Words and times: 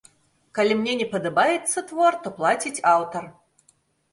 Калі 0.59 0.77
мне 0.77 0.95
не 1.01 1.05
падабаецца 1.11 1.83
твор, 1.91 2.17
то 2.25 2.33
плаціць 2.39 2.83
аўтар. 2.95 3.29